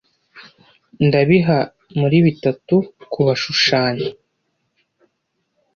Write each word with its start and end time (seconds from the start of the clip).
ndabiha 1.07 1.59
muri 1.99 2.17
bitatu 2.25 2.75
kubashushanya 3.11 4.09